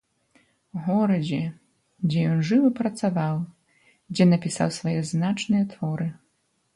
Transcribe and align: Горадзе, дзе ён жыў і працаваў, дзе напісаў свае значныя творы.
Горадзе, 0.85 1.41
дзе 2.07 2.23
ён 2.31 2.39
жыў 2.49 2.63
і 2.69 2.71
працаваў, 2.79 3.35
дзе 4.15 4.23
напісаў 4.33 4.69
свае 4.79 4.97
значныя 5.11 5.63
творы. 5.75 6.07